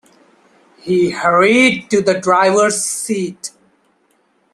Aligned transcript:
He 0.79 1.11
hurried 1.11 1.91
to 1.91 2.01
the 2.01 2.19
driver's 2.19 2.83
seat. 2.83 3.51